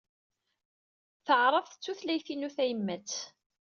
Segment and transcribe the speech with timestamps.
[1.25, 3.11] Taɛṛabt d tutlayt-inu tayemmat.